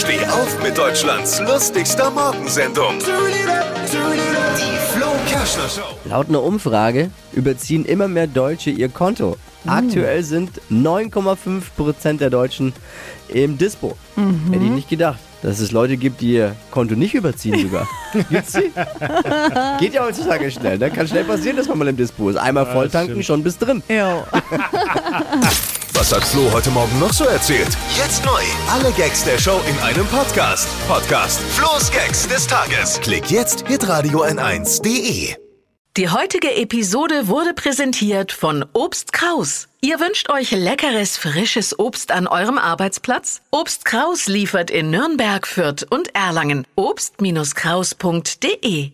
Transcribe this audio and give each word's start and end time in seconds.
Steh 0.00 0.24
auf 0.24 0.62
mit 0.62 0.78
Deutschlands 0.78 1.40
lustigster 1.40 2.10
Morgensendung. 2.10 2.98
Die 3.00 4.78
Flo 4.94 5.08
Kerschner 5.28 5.68
Show. 5.68 5.94
Laut 6.06 6.30
einer 6.30 6.42
Umfrage 6.42 7.10
überziehen 7.34 7.84
immer 7.84 8.08
mehr 8.08 8.26
Deutsche 8.26 8.70
ihr 8.70 8.88
Konto. 8.88 9.36
Aktuell 9.66 10.22
sind 10.22 10.52
9,5% 10.70 12.16
der 12.16 12.30
Deutschen 12.30 12.72
im 13.28 13.58
Dispo. 13.58 13.98
Hätte 14.50 14.64
ich 14.64 14.70
nicht 14.70 14.88
gedacht, 14.88 15.18
dass 15.42 15.60
es 15.60 15.70
Leute 15.70 15.98
gibt, 15.98 16.22
die 16.22 16.32
ihr 16.32 16.56
Konto 16.70 16.94
nicht 16.94 17.12
überziehen 17.12 17.60
sogar. 17.60 17.86
Gibt's 18.30 18.52
die? 18.52 18.72
Geht 19.80 19.92
ja 19.92 20.02
heutzutage 20.02 20.50
schnell. 20.50 20.78
Ne? 20.78 20.90
Kann 20.90 21.08
schnell 21.08 21.24
passieren, 21.24 21.58
dass 21.58 21.68
man 21.68 21.76
mal 21.76 21.88
im 21.88 21.98
Dispo 21.98 22.30
ist. 22.30 22.36
Einmal 22.36 22.64
volltanken, 22.64 23.22
schon 23.22 23.42
bis 23.42 23.58
drin. 23.58 23.82
Ja. 23.86 24.26
Was 26.00 26.12
hat 26.14 26.24
Flo 26.24 26.50
heute 26.50 26.70
Morgen 26.70 26.98
noch 26.98 27.12
so 27.12 27.24
erzählt? 27.24 27.76
Jetzt 27.94 28.24
neu. 28.24 28.40
Alle 28.70 28.90
Gags 28.92 29.22
der 29.22 29.36
Show 29.36 29.60
in 29.68 29.78
einem 29.80 30.06
Podcast. 30.06 30.66
Podcast 30.88 31.42
Flo's 31.42 31.90
Gags 31.90 32.26
des 32.26 32.46
Tages. 32.46 32.98
Klick 33.02 33.30
jetzt, 33.30 33.68
hitradio 33.68 34.24
n1.de. 34.24 35.34
Die 35.98 36.08
heutige 36.08 36.56
Episode 36.56 37.28
wurde 37.28 37.52
präsentiert 37.52 38.32
von 38.32 38.64
Obst 38.72 39.12
Kraus. 39.12 39.68
Ihr 39.82 40.00
wünscht 40.00 40.30
euch 40.30 40.52
leckeres, 40.52 41.18
frisches 41.18 41.78
Obst 41.78 42.12
an 42.12 42.26
eurem 42.26 42.56
Arbeitsplatz? 42.56 43.42
Obst 43.50 43.84
Kraus 43.84 44.26
liefert 44.26 44.70
in 44.70 44.88
Nürnberg, 44.88 45.46
Fürth 45.46 45.86
und 45.90 46.14
Erlangen. 46.14 46.66
Obst-Kraus.de 46.76 48.92